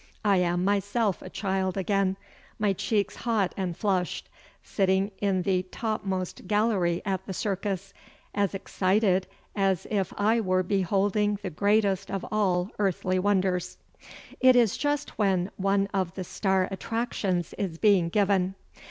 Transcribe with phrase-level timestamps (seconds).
[0.25, 2.17] I am myself a child again,
[2.57, 4.29] my cheeks hot and flushed,
[4.63, 7.93] sitting in the topmost gallery at the Circus,
[8.33, 13.77] as excited as if I were beholding the greatest of all earthly wonders.
[14.39, 18.55] It is just when one of the star attractions is being given.